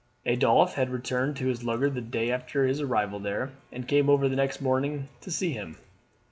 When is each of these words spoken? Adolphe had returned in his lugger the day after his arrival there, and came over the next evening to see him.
Adolphe 0.25 0.73
had 0.77 0.89
returned 0.89 1.39
in 1.39 1.47
his 1.47 1.63
lugger 1.63 1.87
the 1.87 2.01
day 2.01 2.31
after 2.31 2.65
his 2.65 2.81
arrival 2.81 3.19
there, 3.19 3.51
and 3.71 3.87
came 3.87 4.09
over 4.09 4.27
the 4.27 4.35
next 4.35 4.59
evening 4.59 5.07
to 5.19 5.29
see 5.29 5.51
him. 5.51 5.77